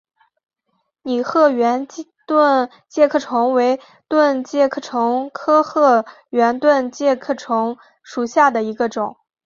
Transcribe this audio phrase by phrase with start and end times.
[1.03, 1.87] 拟褐圆
[2.25, 9.17] 盾介壳虫为盾介壳虫科褐圆盾介壳虫属下的一个种。